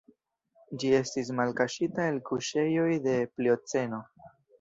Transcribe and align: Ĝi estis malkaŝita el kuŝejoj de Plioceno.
Ĝi 0.83 0.87
estis 0.99 1.27
malkaŝita 1.39 2.07
el 2.13 2.17
kuŝejoj 2.29 2.87
de 3.05 3.13
Plioceno. 3.35 4.01